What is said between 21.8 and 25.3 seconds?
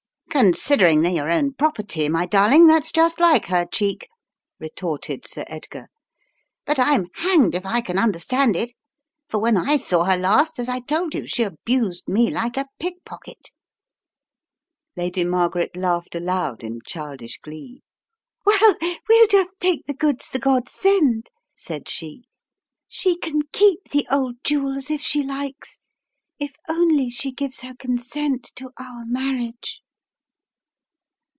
she. "She can keep the old jewels if she